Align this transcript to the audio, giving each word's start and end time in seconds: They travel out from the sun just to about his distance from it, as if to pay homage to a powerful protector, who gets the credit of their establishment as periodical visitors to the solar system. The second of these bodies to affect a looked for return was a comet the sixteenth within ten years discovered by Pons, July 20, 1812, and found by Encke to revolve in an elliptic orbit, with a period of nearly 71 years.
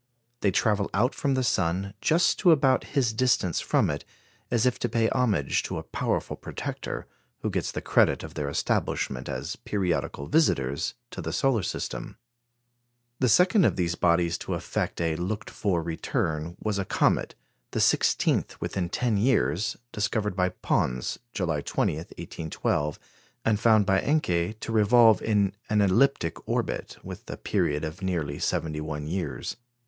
They 0.39 0.49
travel 0.49 0.89
out 0.95 1.13
from 1.13 1.35
the 1.35 1.43
sun 1.43 1.93
just 2.01 2.39
to 2.39 2.49
about 2.49 2.85
his 2.95 3.13
distance 3.13 3.59
from 3.61 3.87
it, 3.91 4.03
as 4.49 4.65
if 4.65 4.79
to 4.79 4.89
pay 4.89 5.09
homage 5.09 5.61
to 5.61 5.77
a 5.77 5.83
powerful 5.83 6.35
protector, 6.35 7.05
who 7.43 7.51
gets 7.51 7.71
the 7.71 7.83
credit 7.83 8.23
of 8.23 8.33
their 8.33 8.49
establishment 8.49 9.29
as 9.29 9.57
periodical 9.57 10.25
visitors 10.25 10.95
to 11.11 11.21
the 11.21 11.31
solar 11.31 11.61
system. 11.61 12.17
The 13.19 13.29
second 13.29 13.63
of 13.63 13.75
these 13.75 13.93
bodies 13.93 14.39
to 14.39 14.55
affect 14.55 14.99
a 14.99 15.15
looked 15.17 15.51
for 15.51 15.83
return 15.83 16.57
was 16.59 16.79
a 16.79 16.85
comet 16.85 17.35
the 17.69 17.79
sixteenth 17.79 18.59
within 18.59 18.89
ten 18.89 19.17
years 19.17 19.77
discovered 19.91 20.35
by 20.35 20.49
Pons, 20.49 21.19
July 21.31 21.61
20, 21.61 21.97
1812, 21.97 22.97
and 23.45 23.59
found 23.59 23.85
by 23.85 24.01
Encke 24.01 24.59
to 24.61 24.71
revolve 24.71 25.21
in 25.21 25.53
an 25.69 25.79
elliptic 25.79 26.49
orbit, 26.49 26.97
with 27.03 27.29
a 27.29 27.37
period 27.37 27.83
of 27.83 28.01
nearly 28.01 28.39
71 28.39 29.05
years. 29.05 29.57